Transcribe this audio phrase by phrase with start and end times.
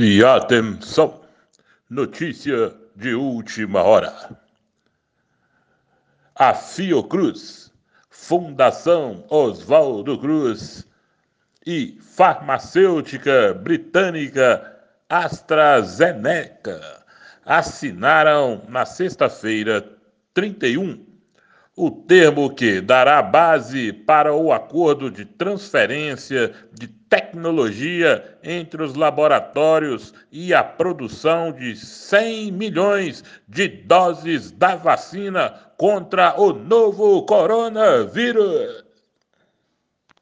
[0.00, 1.22] E atenção!
[1.90, 4.14] Notícia de última hora.
[6.36, 7.72] A Fiocruz,
[8.08, 10.86] Fundação Oswaldo Cruz
[11.66, 14.72] e farmacêutica britânica
[15.08, 16.80] AstraZeneca
[17.44, 19.84] assinaram na sexta-feira
[20.32, 21.04] 31
[21.74, 26.97] o termo que dará base para o acordo de transferência de
[27.28, 36.34] tecnologia entre os laboratórios e a produção de 100 milhões de doses da vacina contra
[36.40, 38.87] o novo coronavírus.